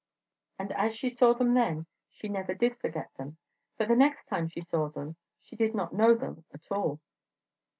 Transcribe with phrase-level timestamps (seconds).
[0.57, 3.37] And as she saw them then, she never did forget them.
[3.77, 6.99] But the next time she saw them she did not know them at all.